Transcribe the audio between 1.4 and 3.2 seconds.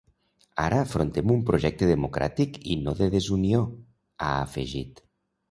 projecte democràtic i no de